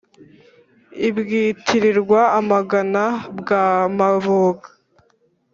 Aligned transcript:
ibwitirirwa-magana 1.07 3.03
bwa 3.39 3.65
mabuga, 3.97 4.67